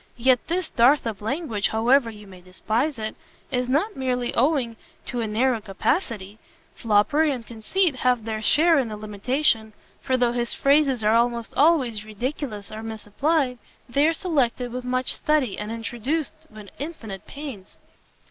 [0.17, 3.15] Yet this dearth of language, however you may despise it,
[3.51, 6.39] is not merely owing to a narrow capacity:
[6.73, 11.53] foppery and conceit have their share in the limitation, for though his phrases are almost
[11.55, 17.77] always ridiculous or misapplied, they are selected with much study, and introduced with infinite pains."